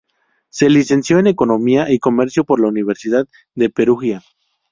Se 0.49 0.67
licenció 0.67 1.19
en 1.19 1.27
Economía 1.27 1.91
y 1.93 1.99
Comercio 1.99 2.43
por 2.43 2.59
la 2.59 2.69
Universidad 2.69 3.27
de 3.53 3.69
Perugia. 3.69 4.23